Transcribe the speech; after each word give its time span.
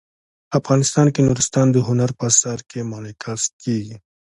افغانستان 0.59 1.07
کې 1.13 1.25
نورستان 1.27 1.67
د 1.71 1.77
هنر 1.87 2.09
په 2.17 2.23
اثار 2.31 2.59
کې 2.69 2.79
منعکس 2.91 3.41
کېږي. 3.61 3.95